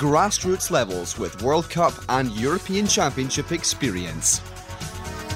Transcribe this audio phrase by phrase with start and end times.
[0.00, 4.40] grassroots levels with World Cup and European Championship experience.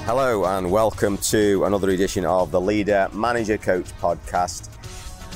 [0.05, 4.75] Hello, and welcome to another edition of the Leader Manager Coach podcast.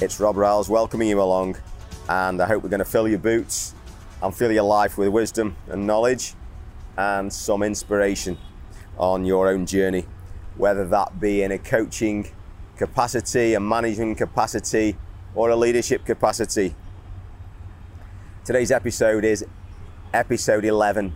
[0.01, 1.57] It's Rob Riles welcoming you along,
[2.09, 3.75] and I hope we're going to fill your boots
[4.23, 6.34] and fill your life with wisdom and knowledge
[6.98, 8.35] and some inspiration
[8.98, 10.07] on your own journey,
[10.57, 12.27] whether that be in a coaching
[12.77, 14.98] capacity, a management capacity,
[15.35, 16.73] or a leadership capacity.
[18.49, 19.45] Today's episode is
[20.12, 21.16] episode 11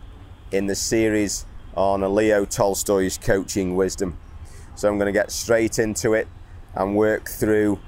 [0.51, 4.19] in the series on Leo Tolstoy's coaching wisdom.
[4.75, 6.27] So I'm going to get straight into it
[6.75, 7.79] and work through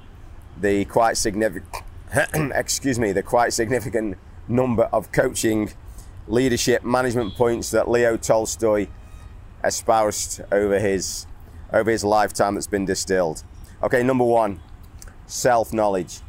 [0.60, 1.68] the quite significant
[2.56, 5.70] excuse me, the quite significant number of coaching
[6.26, 8.88] leadership management points that Leo Tolstoy
[9.62, 11.28] espoused over his
[11.72, 13.44] over his lifetime that's been distilled.
[13.80, 14.60] Okay, number 1,
[15.26, 16.22] self-knowledge.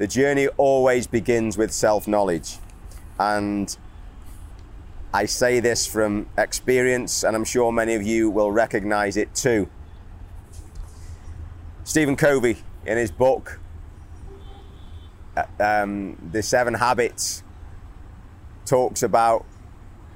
[0.00, 2.56] The journey always begins with self knowledge.
[3.18, 3.76] And
[5.12, 9.68] I say this from experience, and I'm sure many of you will recognize it too.
[11.84, 12.56] Stephen Covey,
[12.86, 13.60] in his book,
[15.36, 17.42] uh, um, The Seven Habits,
[18.64, 19.44] talks about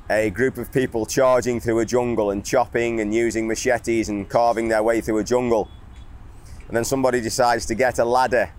[0.08, 4.68] a group of people charging through a jungle and chopping and using machetes and carving
[4.68, 5.68] their way through a jungle.
[6.68, 8.50] And then somebody decides to get a ladder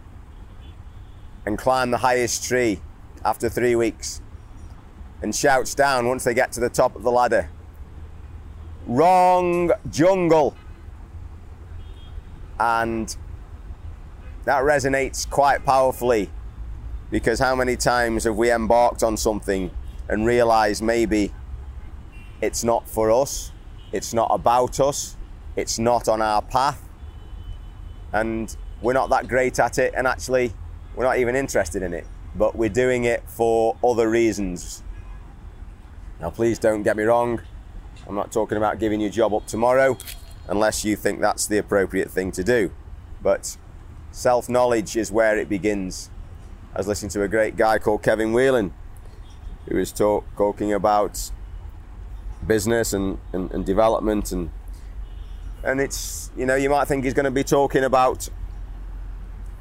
[1.45, 2.81] and climb the highest tree
[3.23, 4.21] after three weeks
[5.21, 7.49] and shouts down once they get to the top of the ladder
[8.87, 10.55] Wrong jungle!
[12.59, 13.15] And
[14.45, 16.29] that resonates quite powerfully
[17.09, 19.71] because how many times have we embarked on something
[20.07, 21.33] and realized maybe
[22.41, 23.51] it's not for us,
[23.91, 25.17] it's not about us,
[25.55, 26.87] it's not on our path,
[28.13, 30.53] and we're not that great at it, and actually
[30.95, 34.83] we're not even interested in it, but we're doing it for other reasons.
[36.19, 37.41] Now, please don't get me wrong.
[38.07, 39.97] I'm not talking about giving your job up tomorrow
[40.47, 42.71] unless you think that's the appropriate thing to do.
[43.21, 43.57] But
[44.11, 46.09] self knowledge is where it begins.
[46.73, 48.73] I was listening to a great guy called Kevin Whelan
[49.67, 51.31] who was talk, talking about
[52.45, 54.51] business and, and, and development and
[55.63, 58.29] and it's you know you might think he's going to be talking about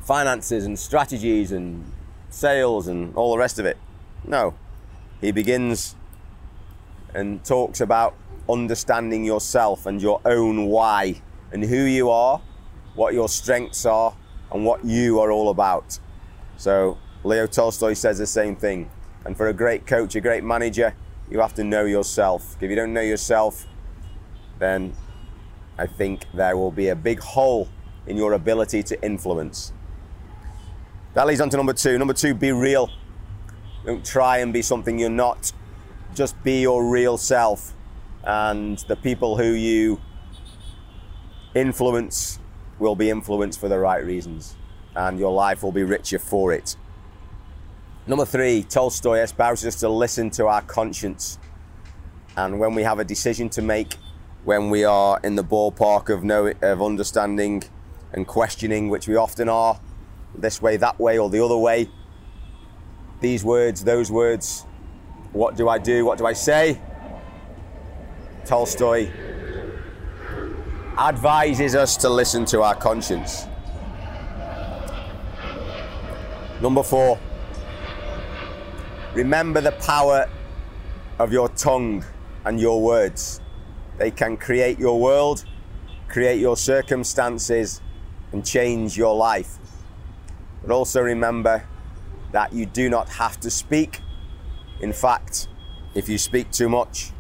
[0.04, 1.90] finances and strategies and
[2.28, 3.78] sales and all the rest of it.
[4.26, 4.54] No.
[5.20, 5.96] He begins
[7.14, 8.14] and talks about
[8.48, 11.22] understanding yourself and your own why
[11.52, 12.42] and who you are,
[12.94, 14.14] what your strengths are,
[14.52, 15.98] and what you are all about.
[16.56, 18.90] So, Leo Tolstoy says the same thing.
[19.24, 20.94] And for a great coach, a great manager,
[21.30, 22.56] you have to know yourself.
[22.60, 23.66] If you don't know yourself,
[24.58, 24.94] then
[25.78, 27.68] I think there will be a big hole
[28.06, 29.72] in your ability to influence.
[31.14, 31.96] That leads on to number two.
[31.96, 32.90] Number two, be real.
[33.86, 35.52] Don't try and be something you're not.
[36.12, 37.72] Just be your real self.
[38.24, 40.00] And the people who you
[41.54, 42.40] influence
[42.80, 44.56] will be influenced for the right reasons.
[44.96, 46.76] And your life will be richer for it.
[48.08, 51.38] Number three, Tolstoy espouses us to listen to our conscience.
[52.36, 53.94] And when we have a decision to make,
[54.42, 57.62] when we are in the ballpark of, know, of understanding
[58.12, 59.80] and questioning, which we often are,
[60.36, 61.88] this way, that way, or the other way.
[63.20, 64.66] These words, those words.
[65.32, 66.04] What do I do?
[66.04, 66.80] What do I say?
[68.44, 69.10] Tolstoy
[70.98, 73.46] advises us to listen to our conscience.
[76.60, 77.18] Number four,
[79.14, 80.28] remember the power
[81.18, 82.04] of your tongue
[82.44, 83.40] and your words.
[83.98, 85.44] They can create your world,
[86.08, 87.80] create your circumstances,
[88.32, 89.58] and change your life.
[90.66, 91.64] But also remember
[92.32, 94.00] that you do not have to speak.
[94.80, 95.48] In fact,
[95.94, 97.12] if you speak too much,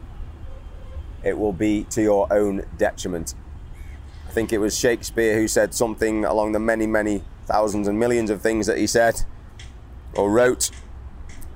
[1.22, 3.34] it will be to your own detriment.
[4.28, 8.30] I think it was Shakespeare who said something along the many, many thousands and millions
[8.30, 9.22] of things that he said
[10.14, 10.70] or wrote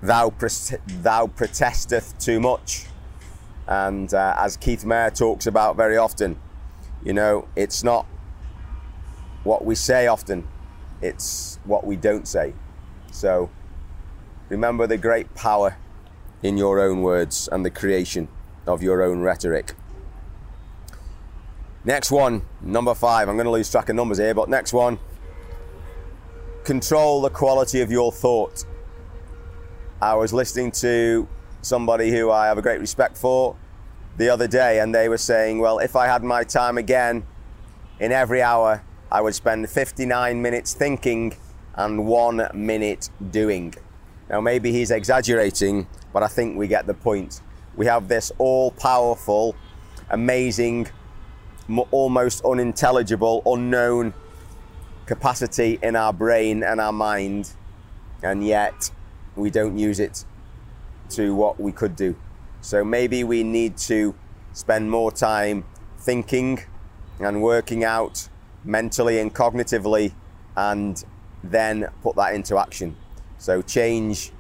[0.01, 0.33] Thou,
[1.03, 2.87] thou protesteth too much.
[3.67, 6.39] And uh, as Keith Mayer talks about very often,
[7.05, 8.07] you know, it's not
[9.43, 10.47] what we say often,
[11.03, 12.55] it's what we don't say.
[13.11, 13.51] So
[14.49, 15.77] remember the great power
[16.43, 18.29] in your own words and the creation
[18.67, 19.75] of your own rhetoric.
[21.85, 23.29] Next one, number five.
[23.29, 24.99] I'm going to lose track of numbers here, but next one.
[26.65, 28.65] Control the quality of your thought.
[30.01, 31.27] I was listening to
[31.63, 33.57] somebody who I have a great respect for
[34.17, 37.25] the other day, and they were saying, Well, if I had my time again,
[38.01, 41.35] in every hour, I would spend 59 minutes thinking
[41.75, 43.75] and one minute doing.
[44.29, 47.41] Now, maybe he's exaggerating, but I think we get the point.
[47.75, 49.57] We have this all powerful,
[50.11, 50.89] amazing,
[51.91, 54.13] almost unintelligible, unknown
[55.07, 57.51] capacity in our brain and our mind,
[58.23, 58.91] and yet
[59.37, 60.27] we don't use it
[61.11, 62.15] to what we could do.
[62.61, 64.15] So maybe we need to
[64.53, 65.65] spend more time
[65.99, 66.61] thinking
[67.21, 68.29] and working out
[68.65, 70.13] mentally and cognitively
[70.57, 71.05] and
[71.43, 72.97] then put that into action.
[73.39, 74.33] So change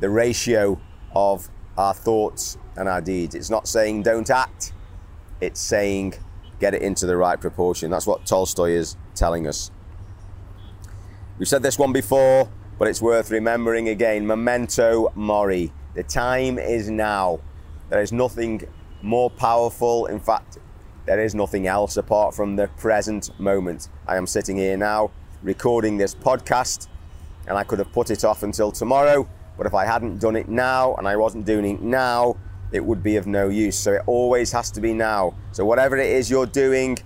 [0.00, 0.80] the ratio
[1.14, 3.34] of our thoughts and our deeds.
[3.34, 4.72] It's not saying don't act,
[5.40, 6.14] it's saying
[6.58, 7.90] get it into the right proportion.
[7.90, 9.70] That's what Tolstoy is telling us.
[11.38, 12.48] We've said this one before,
[12.78, 14.26] but it's worth remembering again.
[14.26, 15.72] Memento mori.
[15.94, 17.40] The time is now.
[17.90, 18.66] There is nothing
[19.02, 20.06] more powerful.
[20.06, 20.58] In fact,
[21.06, 23.88] there is nothing else apart from the present moment.
[24.06, 25.12] I am sitting here now
[25.42, 26.88] recording this podcast,
[27.46, 29.28] and I could have put it off until tomorrow.
[29.56, 32.36] But if I hadn't done it now and I wasn't doing it now,
[32.72, 33.78] it would be of no use.
[33.78, 35.34] So it always has to be now.
[35.52, 36.98] So whatever it is you're doing,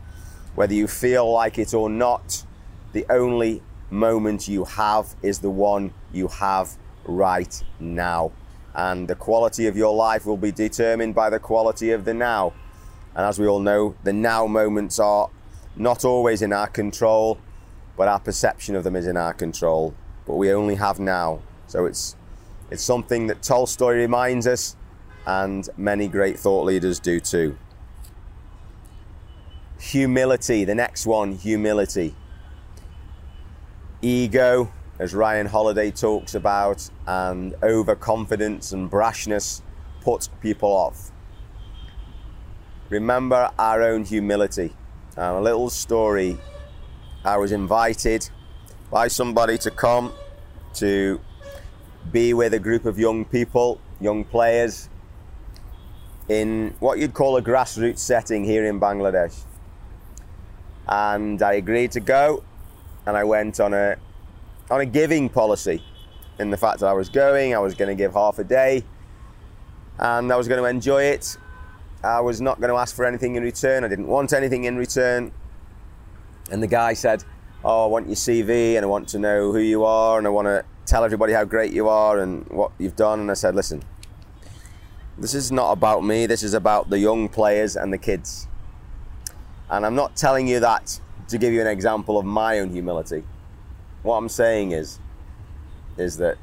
[0.55, 2.44] whether you feel like it or not,
[2.93, 6.70] the only moment you have is the one you have
[7.05, 8.32] right now.
[8.75, 12.55] And the quality of your life will be determined by the quality of the now.
[13.15, 15.31] And as we all know, the now moments are
[15.77, 17.39] not always in our control,
[17.97, 19.95] but our perception of them is in our control.
[20.27, 21.41] But we only have now.
[21.67, 22.17] So it's
[22.71, 24.77] it's something that Tolstoy reminds us
[25.27, 27.59] and many great thought leaders do too.
[29.81, 32.15] Humility, the next one, humility.
[34.03, 39.62] Ego, as Ryan Holiday talks about, and overconfidence and brashness
[40.01, 41.11] put people off.
[42.90, 44.75] Remember our own humility.
[45.16, 46.37] Um, a little story
[47.25, 48.28] I was invited
[48.90, 50.12] by somebody to come
[50.75, 51.20] to
[52.10, 54.88] be with a group of young people, young players,
[56.28, 59.38] in what you'd call a grassroots setting here in Bangladesh.
[60.88, 62.42] And I agreed to go,
[63.06, 63.98] and I went on a
[64.69, 65.81] on a giving policy.
[66.40, 68.82] In the fact that I was going, I was going to give half a day,
[69.98, 71.37] and I was going to enjoy it.
[72.02, 73.85] I was not going to ask for anything in return.
[73.85, 75.32] I didn't want anything in return.
[76.50, 77.25] And the guy said,
[77.64, 80.31] "Oh, I want your CV, and I want to know who you are, and I
[80.31, 83.55] want to tell everybody how great you are and what you've done." And I said,
[83.55, 83.82] "Listen,
[85.20, 88.49] this is not about me, this is about the young players and the kids.
[89.69, 90.99] And I'm not telling you that
[91.29, 93.23] to give you an example of my own humility.
[94.02, 94.99] What I'm saying is,
[95.99, 96.38] is that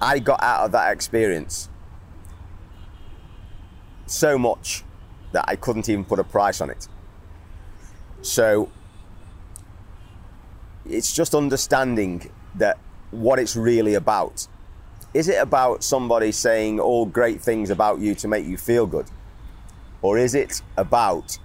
[0.00, 1.68] I got out of that experience
[4.06, 4.84] so much
[5.32, 6.88] that I couldn't even put a price on it.
[8.22, 8.70] So
[10.86, 12.78] it's just understanding that
[13.10, 14.46] what it's really about
[15.14, 19.06] is it about somebody saying all great things about you to make you feel good?
[20.02, 21.38] Or is it about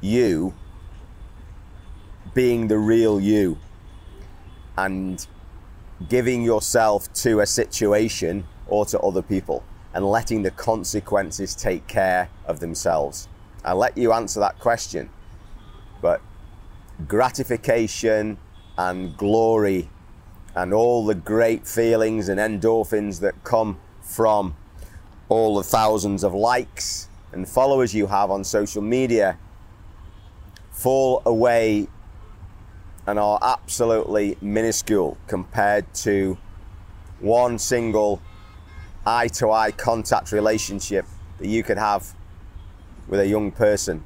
[0.00, 0.54] you
[2.34, 3.58] being the real you
[4.78, 5.26] and
[6.08, 9.64] giving yourself to a situation or to other people
[9.94, 13.28] and letting the consequences take care of themselves?
[13.64, 15.08] I'll let you answer that question.
[16.02, 16.20] But
[17.08, 18.36] gratification
[18.76, 19.88] and glory
[20.54, 24.56] and all the great feelings and endorphins that come from
[25.28, 29.38] all the thousands of likes and followers you have on social media
[30.70, 31.88] fall away
[33.06, 36.36] and are absolutely minuscule compared to
[37.20, 38.20] one single
[39.06, 41.06] eye to eye contact relationship
[41.38, 42.14] that you could have
[43.06, 44.02] with a young person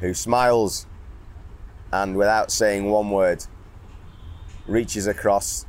[0.00, 0.86] who smiles
[1.92, 3.44] and without saying one word
[4.66, 5.66] reaches across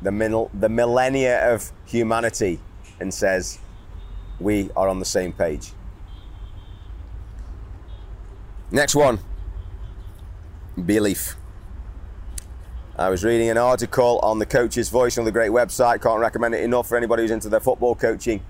[0.00, 2.60] the, mil- the millennia of humanity
[3.00, 3.58] and says,
[4.40, 5.72] We are on the same page.
[8.70, 9.18] Next one
[10.86, 11.36] belief.
[12.98, 16.02] I was reading an article on the Coaches' Voice on the great website.
[16.02, 18.42] Can't recommend it enough for anybody who's into their football coaching.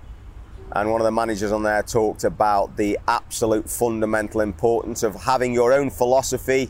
[0.73, 5.53] And one of the managers on there talked about the absolute fundamental importance of having
[5.53, 6.69] your own philosophy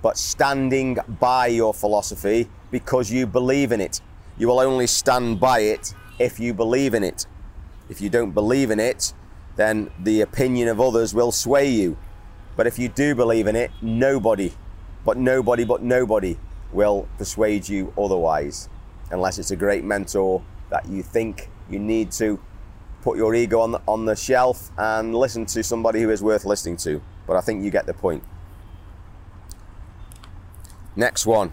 [0.00, 4.00] but standing by your philosophy because you believe in it.
[4.38, 7.26] You will only stand by it if you believe in it.
[7.90, 9.12] If you don't believe in it,
[9.56, 11.98] then the opinion of others will sway you.
[12.56, 14.54] But if you do believe in it, nobody,
[15.04, 16.38] but nobody, but nobody
[16.72, 18.68] will persuade you otherwise,
[19.10, 22.40] unless it's a great mentor that you think you need to
[23.02, 26.44] put your ego on the, on the shelf and listen to somebody who is worth
[26.44, 27.00] listening to.
[27.26, 28.22] But I think you get the point.
[30.96, 31.52] Next one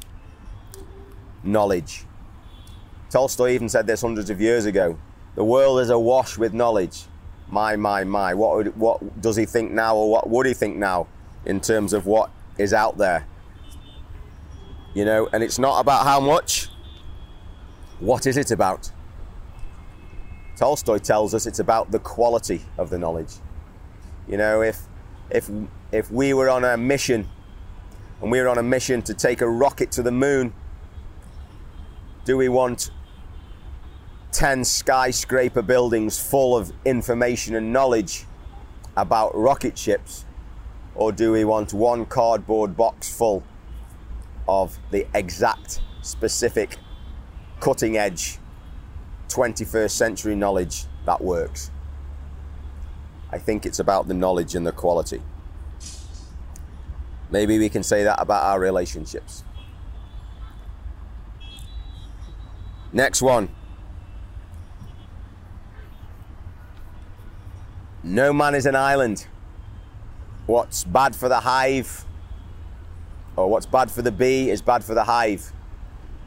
[1.43, 2.05] knowledge.
[3.09, 4.97] Tolstoy even said this hundreds of years ago.
[5.35, 7.03] The world is awash with knowledge.
[7.49, 8.33] My, my, my.
[8.33, 11.07] What, would, what does he think now, or what would he think now
[11.45, 13.27] in terms of what is out there?
[14.93, 16.69] You know, and it's not about how much.
[17.99, 18.91] What is it about?
[20.55, 23.33] Tolstoy tells us it's about the quality of the knowledge.
[24.27, 24.81] You know, if
[25.29, 25.49] if
[25.91, 27.27] if we were on a mission
[28.21, 30.53] and we were on a mission to take a rocket to the moon,
[32.25, 32.91] do we want
[34.31, 38.25] 10 skyscraper buildings full of information and knowledge
[38.95, 40.25] about rocket ships?
[40.95, 43.43] Or do we want one cardboard box full
[44.47, 46.77] of the exact, specific,
[47.59, 48.39] cutting edge
[49.29, 51.71] 21st century knowledge that works.
[53.31, 55.21] I think it's about the knowledge and the quality.
[57.31, 59.43] Maybe we can say that about our relationships.
[62.91, 63.49] Next one.
[68.03, 69.25] No man is an island.
[70.45, 72.05] What's bad for the hive,
[73.35, 75.51] or what's bad for the bee, is bad for the hive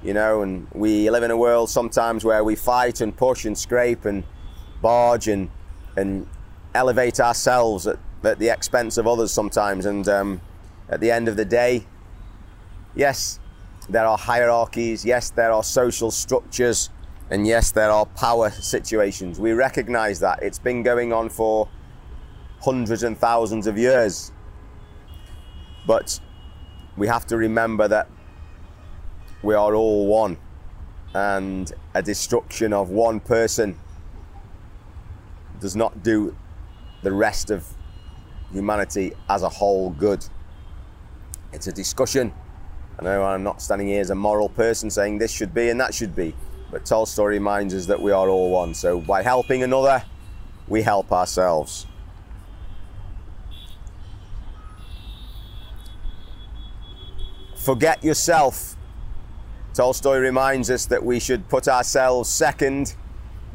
[0.02, 3.58] you know, and we live in a world sometimes where we fight and push and
[3.58, 4.22] scrape and
[4.80, 5.50] barge and
[5.96, 6.28] and
[6.74, 9.84] elevate ourselves at, at the expense of others sometimes.
[9.86, 10.40] And um,
[10.88, 11.86] at the end of the day,
[12.94, 13.40] yes,
[13.88, 16.90] there are hierarchies, yes, there are social structures,
[17.30, 19.40] and yes, there are power situations.
[19.40, 20.42] We recognize that.
[20.42, 21.68] It's been going on for
[22.60, 24.30] hundreds and thousands of years.
[25.86, 26.20] But
[26.96, 28.08] we have to remember that
[29.42, 30.36] we are all one.
[31.14, 33.78] And a destruction of one person
[35.60, 36.36] does not do
[37.02, 37.66] the rest of
[38.52, 40.24] humanity as a whole good.
[41.52, 42.32] It's a discussion.
[42.98, 45.80] I know I'm not standing here as a moral person saying this should be and
[45.80, 46.34] that should be,
[46.70, 48.74] but Tolstoy reminds us that we are all one.
[48.74, 50.02] So by helping another,
[50.66, 51.86] we help ourselves.
[57.66, 58.76] Forget yourself
[59.74, 62.94] Tolstoy reminds us that we should put ourselves second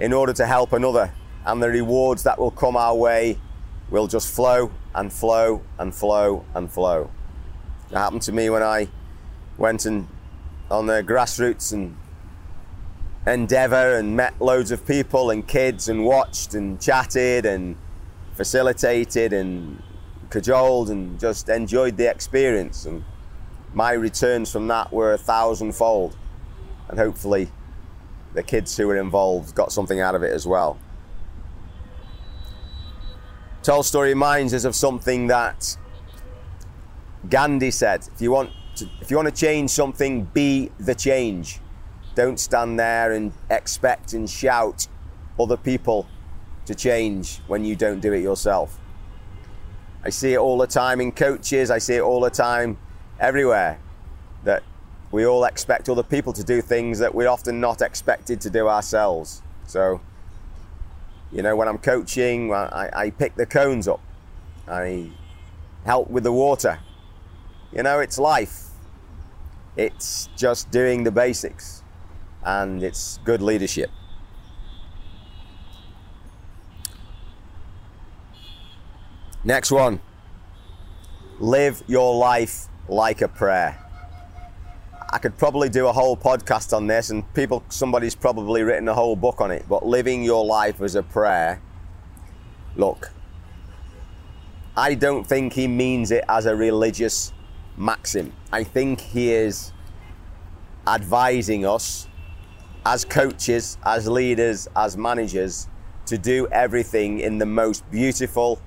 [0.01, 1.13] in order to help another,
[1.45, 3.39] and the rewards that will come our way
[3.89, 7.09] will just flow and flow and flow and flow.
[7.89, 8.89] It happened to me when I
[9.57, 10.09] went and
[10.69, 11.95] on the grassroots and
[13.25, 17.77] endeavour and met loads of people and kids and watched and chatted and
[18.33, 19.81] facilitated and
[20.29, 23.05] cajoled and just enjoyed the experience and
[23.73, 26.17] my returns from that were a thousandfold.
[26.89, 27.49] And hopefully,
[28.33, 30.77] the kids who were involved got something out of it as well.
[33.63, 35.77] Tolstoy reminds us of something that
[37.29, 38.07] Gandhi said.
[38.13, 41.59] If you want to, if you want to change something, be the change.
[42.15, 44.87] Don't stand there and expect and shout
[45.39, 46.07] other people
[46.65, 48.79] to change when you don't do it yourself.
[50.03, 52.77] I see it all the time in coaches, I see it all the time
[53.21, 53.79] everywhere
[54.43, 54.63] that
[55.11, 58.67] we all expect other people to do things that we're often not expected to do
[58.67, 59.41] ourselves.
[59.67, 60.01] So,
[61.31, 64.01] you know, when I'm coaching, I, I pick the cones up,
[64.67, 65.11] I
[65.85, 66.79] help with the water.
[67.71, 68.67] You know, it's life.
[69.77, 71.83] It's just doing the basics,
[72.43, 73.89] and it's good leadership.
[79.43, 80.01] Next one
[81.39, 83.77] live your life like a prayer.
[85.13, 88.93] I could probably do a whole podcast on this, and people, somebody's probably written a
[88.93, 89.65] whole book on it.
[89.67, 91.61] But living your life as a prayer,
[92.75, 93.11] look,
[94.75, 97.33] I don't think he means it as a religious
[97.75, 98.31] maxim.
[98.53, 99.73] I think he is
[100.87, 102.07] advising us
[102.85, 105.67] as coaches, as leaders, as managers
[106.05, 108.61] to do everything in the most beautiful,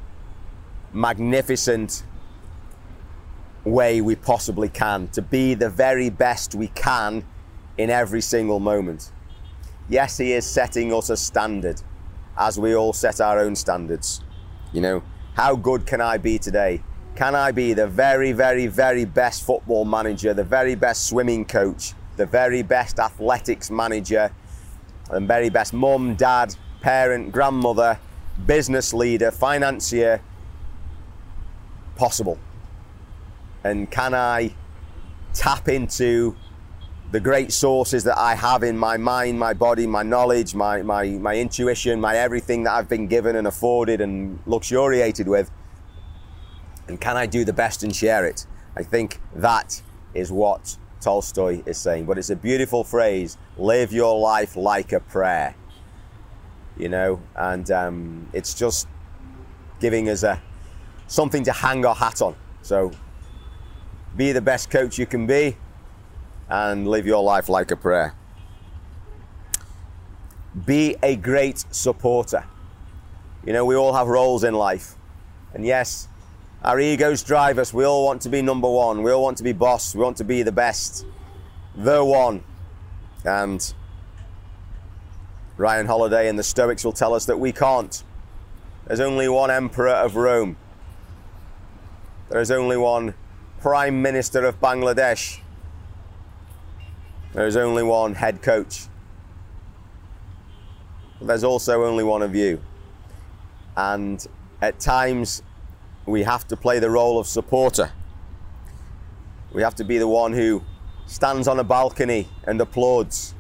[0.93, 2.05] magnificent,
[3.65, 7.25] way we possibly can, to be the very best we can
[7.79, 9.11] in every single moment.
[9.89, 11.83] Yes, He is setting us a standard,
[12.37, 14.21] as we all set our own standards.
[14.73, 15.03] You know,
[15.35, 16.83] how good can I be today?
[17.17, 21.93] Can I be the very, very, very best football manager, the very best swimming coach,
[22.17, 24.31] the very best athletics manager
[25.11, 27.99] the very best mum, dad, parent, grandmother,
[28.47, 30.21] business leader, financier
[31.97, 32.39] possible?
[33.65, 34.55] And can I
[35.33, 36.37] tap into
[37.11, 41.07] the great sources that I have in my mind, my body, my knowledge, my, my,
[41.09, 45.51] my intuition, my everything that I've been given and afforded and luxuriated with?
[46.89, 48.47] And can I do the best and share it?
[48.77, 49.81] I think that
[50.13, 52.05] is what Tolstoy is saying.
[52.05, 55.55] But it's a beautiful phrase live your life like a prayer.
[56.77, 58.89] You know, and um, it's just
[59.81, 60.43] giving us a
[61.07, 62.35] something to hang our hat on.
[62.63, 62.91] So
[64.17, 65.57] be the best coach you can be
[66.49, 68.15] and live your life like a prayer.
[70.65, 72.45] Be a great supporter.
[73.45, 74.95] You know, we all have roles in life.
[75.53, 76.09] And yes,
[76.63, 77.75] our egos drive us.
[77.75, 79.03] We all want to be number one.
[79.03, 79.95] We all want to be boss.
[79.95, 81.05] We want to be the best,
[81.77, 82.45] the one.
[83.25, 83.75] And
[85.57, 88.03] Ryan Holiday and the Stoics will tell us that we can't.
[88.87, 90.57] There's only one emperor of Rome.
[92.29, 93.15] There is only one
[93.65, 95.41] prime minister of Bangladesh.
[97.33, 98.89] There is only one head coach.
[101.19, 102.61] There's also only one of you.
[103.75, 104.23] And
[104.61, 105.43] at times,
[106.05, 107.91] we have to play the role of supporter.
[109.51, 110.63] We have to be the one who
[111.07, 113.35] stands on a balcony and applauds,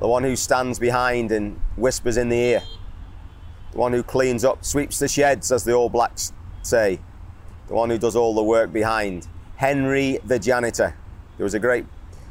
[0.00, 2.62] the one who stands behind and whispers in the ear,
[3.72, 6.32] the one who cleans up, sweeps the sheds, as the All Blacks
[6.62, 7.00] say,
[7.68, 9.26] the one who does all the work behind.
[9.56, 10.96] Henry the janitor.
[11.36, 11.86] There was a great,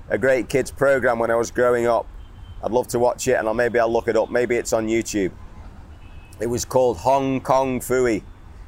[0.09, 2.07] a great kids program when I was growing up.
[2.63, 4.29] I'd love to watch it, and I'll, maybe I'll look it up.
[4.29, 5.31] Maybe it's on YouTube.
[6.39, 8.23] It was called Hong Kong Phooey.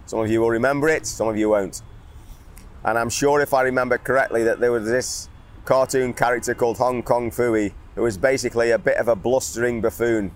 [0.05, 1.81] Some of you will remember it, some of you won't.
[2.83, 5.29] And I'm sure if I remember correctly that there was this
[5.65, 10.31] cartoon character called Hong Kong Phooey who was basically a bit of a blustering buffoon.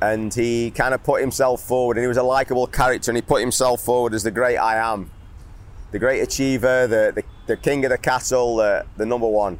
[0.00, 3.22] And he kind of put himself forward, and he was a likable character, and he
[3.22, 5.10] put himself forward as the great I am,
[5.92, 9.58] the great achiever, the, the, the king of the castle, the, the number one.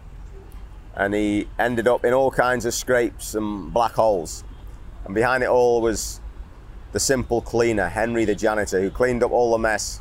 [0.95, 4.45] And he ended up in all kinds of scrapes and black holes.
[5.05, 6.21] And behind it all was
[6.93, 10.01] the simple cleaner, Henry the janitor, who cleaned up all the mess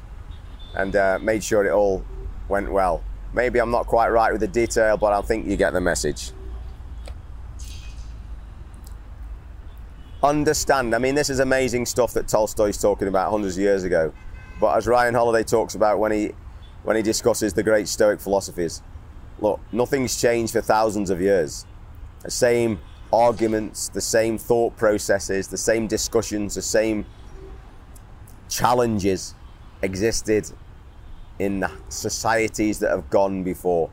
[0.75, 2.03] and uh, made sure it all
[2.47, 3.03] went well.
[3.33, 6.31] Maybe I'm not quite right with the detail, but I think you get the message.
[10.23, 14.13] Understand, I mean, this is amazing stuff that Tolstoy's talking about hundreds of years ago.
[14.57, 16.31] But as Ryan Holiday talks about when he,
[16.83, 18.81] when he discusses the great Stoic philosophies,
[19.39, 21.65] look, nothing's changed for thousands of years.
[22.21, 22.79] The same
[23.11, 27.05] arguments, the same thought processes, the same discussions, the same
[28.47, 29.35] challenges
[29.81, 30.49] existed
[31.37, 33.89] in the societies that have gone before.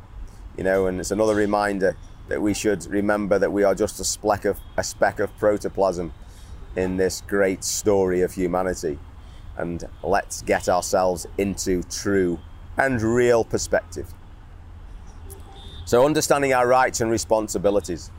[0.56, 1.96] You know, and it's another reminder
[2.30, 6.12] that we should remember that we are just a speck of a speck of protoplasm
[6.76, 8.98] in this great story of humanity.
[9.56, 12.38] And let's get ourselves into true
[12.78, 14.14] and real perspective.
[15.84, 18.12] So understanding our rights and responsibilities.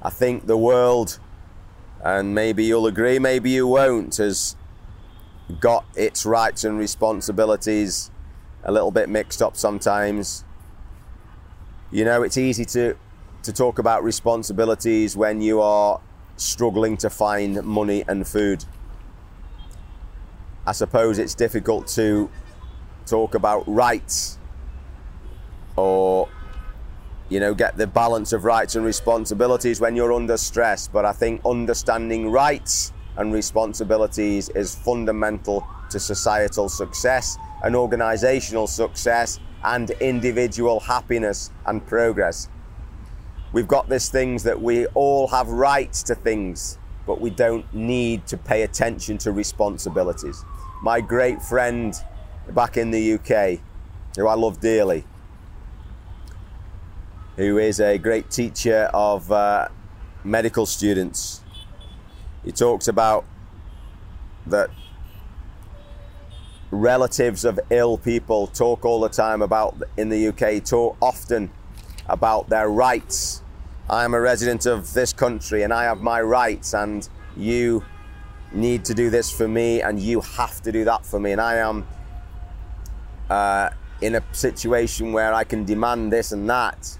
[0.00, 1.18] I think the world,
[2.04, 4.54] and maybe you'll agree, maybe you won't, has
[5.58, 8.12] got its rights and responsibilities
[8.62, 10.44] a little bit mixed up sometimes.
[11.90, 12.96] You know, it's easy to,
[13.42, 16.00] to talk about responsibilities when you are
[16.36, 18.64] struggling to find money and food.
[20.66, 22.30] I suppose it's difficult to
[23.06, 24.38] talk about rights
[25.76, 26.28] or
[27.32, 30.86] you know, get the balance of rights and responsibilities when you're under stress.
[30.86, 39.40] But I think understanding rights and responsibilities is fundamental to societal success and organizational success
[39.64, 42.50] and individual happiness and progress.
[43.52, 48.26] We've got these things that we all have rights to things, but we don't need
[48.28, 50.44] to pay attention to responsibilities.
[50.82, 51.94] My great friend
[52.48, 53.60] back in the UK,
[54.16, 55.04] who I love dearly,
[57.36, 59.68] who is a great teacher of uh,
[60.24, 61.42] medical students.
[62.44, 63.24] He talks about
[64.46, 64.70] that
[66.70, 71.50] relatives of ill people talk all the time about in the UK talk often
[72.08, 73.41] about their rights.
[73.92, 77.84] I am a resident of this country and I have my rights and you
[78.50, 81.32] need to do this for me and you have to do that for me.
[81.32, 81.86] And I am
[83.28, 83.68] uh,
[84.00, 86.96] in a situation where I can demand this and that.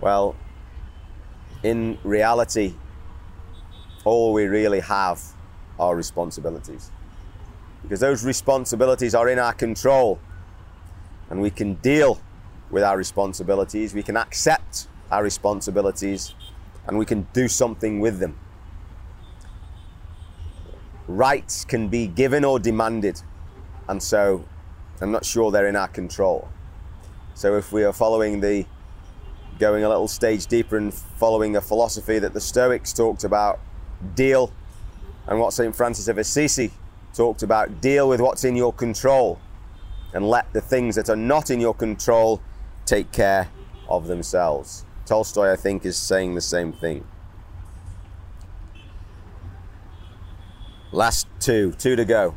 [0.00, 0.34] Well,
[1.62, 2.74] in reality,
[4.04, 5.22] all we really have
[5.78, 6.90] are responsibilities.
[7.84, 10.18] Because those responsibilities are in our control.
[11.30, 12.20] And we can deal
[12.72, 16.34] with our responsibilities, we can accept our responsibilities,
[16.86, 18.36] and we can do something with them.
[21.06, 23.20] Rights can be given or demanded,
[23.88, 24.44] and so
[25.00, 26.48] I'm not sure they're in our control.
[27.34, 28.64] So if we are following the
[29.58, 33.60] going a little stage deeper and following a philosophy that the Stoics talked about,
[34.14, 34.50] deal,
[35.26, 35.76] and what St.
[35.76, 36.72] Francis of Assisi
[37.14, 39.38] talked about, deal with what's in your control
[40.14, 42.40] and let the things that are not in your control
[42.86, 43.48] take care
[43.88, 44.84] of themselves.
[45.06, 47.04] Tolstoy, I think, is saying the same thing.
[50.92, 52.34] Last two, two to go.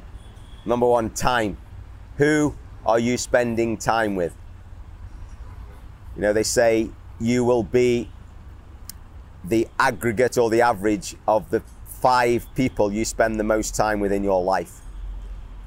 [0.66, 1.58] Number one, time.
[2.18, 4.36] Who are you spending time with?
[6.16, 8.10] You know, they say you will be
[9.44, 14.12] the aggregate or the average of the five people you spend the most time with
[14.12, 14.82] in your life.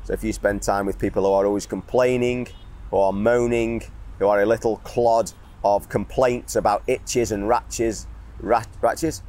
[0.04, 2.48] So if you spend time with people who are always complaining,
[2.90, 3.82] who are moaning,
[4.18, 5.32] who are a little clod
[5.76, 8.07] of complaints about itches and ratches,
[8.40, 9.22] rat, ratches,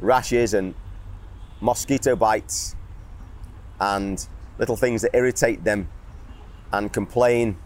[0.00, 0.74] rashes and
[1.60, 2.76] mosquito bites
[3.80, 4.28] and
[4.58, 5.88] little things that irritate them
[6.72, 7.56] and complain,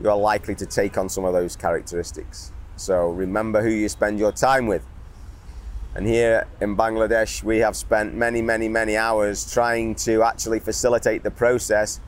[0.00, 2.52] you are likely to take on some of those characteristics.
[2.76, 4.84] So remember who you spend your time with.
[5.94, 11.22] And here in Bangladesh, we have spent many, many, many hours trying to actually facilitate
[11.22, 12.00] the process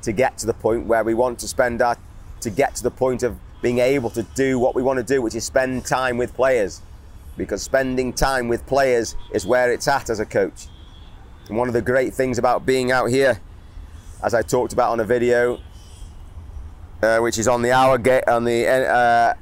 [0.00, 1.98] to get to the point where we want to spend our,
[2.40, 5.22] to get to the point of being able to do what we want to do,
[5.22, 6.82] which is spend time with players.
[7.38, 10.68] Because spending time with players is where it's at as a coach.
[11.48, 13.40] And one of the great things about being out here,
[14.22, 15.60] as I talked about on a video,
[17.02, 19.32] uh, which is on the hour get on the uh,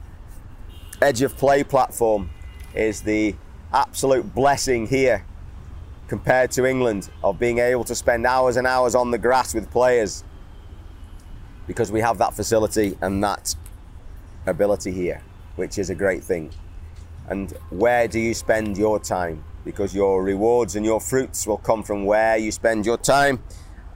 [1.04, 2.30] edge of play platform,
[2.76, 3.34] is the
[3.72, 5.26] absolute blessing here
[6.06, 9.68] compared to England of being able to spend hours and hours on the grass with
[9.72, 10.22] players
[11.66, 13.56] because we have that facility and that
[14.46, 15.22] ability here,
[15.56, 16.50] which is a great thing.
[17.28, 19.44] And where do you spend your time?
[19.64, 23.42] Because your rewards and your fruits will come from where you spend your time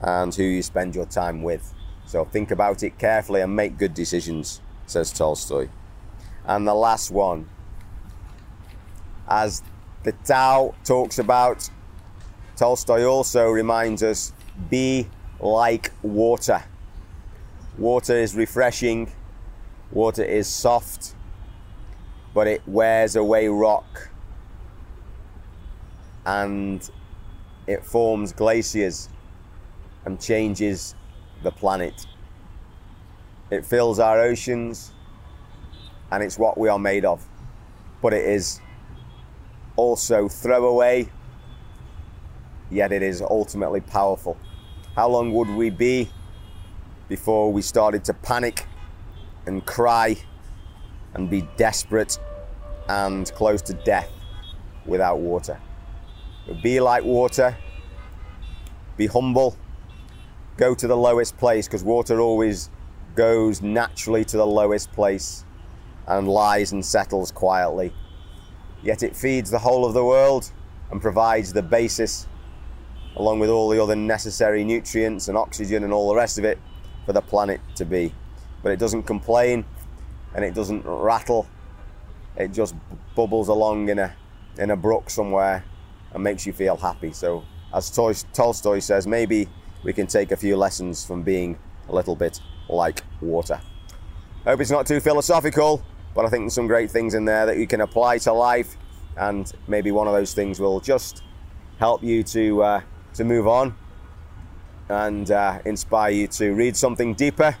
[0.01, 1.73] and who you spend your time with.
[2.05, 5.67] So think about it carefully and make good decisions, says Tolstoy.
[6.45, 7.49] And the last one
[9.27, 9.61] as
[10.03, 11.69] the Tao talks about,
[12.55, 14.31] Tolstoy also reminds us
[14.69, 15.07] be
[15.39, 16.63] like water.
[17.77, 19.11] Water is refreshing,
[19.91, 21.15] water is soft,
[22.33, 24.09] but it wears away rock
[26.25, 26.89] and
[27.67, 29.09] it forms glaciers
[30.05, 30.95] and changes
[31.43, 32.05] the planet.
[33.49, 34.91] It fills our oceans
[36.11, 37.25] and it's what we are made of,
[38.01, 38.59] but it is
[39.75, 41.09] also throwaway,
[42.69, 44.37] yet it is ultimately powerful.
[44.95, 46.09] How long would we be
[47.07, 48.65] before we started to panic
[49.47, 50.15] and cry
[51.15, 52.19] and be desperate
[52.89, 54.09] and close to death
[54.85, 55.59] without water?
[56.61, 57.57] Be like water,
[58.95, 59.57] be humble,
[60.55, 62.69] go to the lowest place because water always
[63.15, 65.43] goes naturally to the lowest place
[66.07, 67.91] and lies and settles quietly
[68.83, 70.51] yet it feeds the whole of the world
[70.91, 72.27] and provides the basis,
[73.15, 76.57] along with all the other necessary nutrients and oxygen and all the rest of it,
[77.05, 78.13] for the planet to be.
[78.63, 79.65] But it doesn't complain
[80.35, 81.47] and it doesn't rattle,
[82.35, 82.75] it just
[83.15, 84.13] bubbles along in a,
[84.57, 85.63] in a brook somewhere
[86.11, 87.11] and makes you feel happy.
[87.11, 87.43] So,
[87.73, 89.47] as Tolstoy says, maybe
[89.83, 91.57] we can take a few lessons from being
[91.89, 92.39] a little bit
[92.69, 93.59] like water.
[94.43, 95.83] Hope it's not too philosophical.
[96.17, 98.75] But I think there's some great things in there that you can apply to life,
[99.17, 101.21] and maybe one of those things will just
[101.77, 102.81] help you to uh,
[103.13, 103.77] to move on
[104.89, 107.55] and uh, inspire you to read something deeper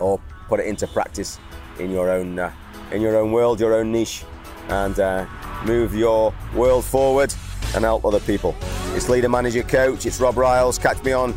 [0.00, 1.38] or put it into practice
[1.78, 2.52] in your own uh,
[2.92, 4.24] in your own world, your own niche,
[4.68, 5.26] and uh,
[5.64, 7.34] move your world forward
[7.74, 8.54] and help other people.
[8.94, 10.06] It's leader, manager, coach.
[10.06, 10.78] It's Rob Riles.
[10.78, 11.34] Catch me on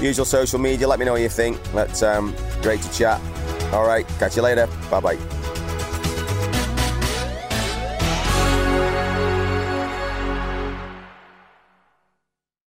[0.00, 0.88] usual social media.
[0.88, 1.58] Let me know what you think.
[1.74, 3.20] Let's um, great to chat.
[3.72, 4.68] All right, catch you later.
[4.90, 5.41] Bye bye.